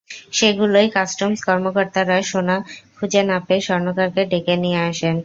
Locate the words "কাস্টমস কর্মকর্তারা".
0.95-2.17